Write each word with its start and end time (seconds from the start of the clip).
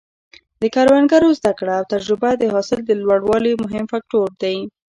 د 0.61 0.63
کروندګرو 0.75 1.29
زده 1.39 1.51
کړه 1.59 1.73
او 1.79 1.85
تجربه 1.93 2.29
د 2.37 2.43
حاصل 2.53 2.79
د 2.85 2.91
لوړوالي 3.01 3.53
مهم 3.63 3.85
فکتور 3.93 4.29
دی. 4.43 4.57